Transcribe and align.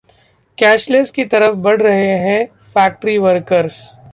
cashless 0.57 1.11
की 1.11 1.25
तरफ 1.25 1.55
बढ़ 1.57 1.81
रहे 1.81 2.17
हैं 2.19 2.45
फैक्ट्री 2.73 3.17
वर्कर्स 3.17 3.79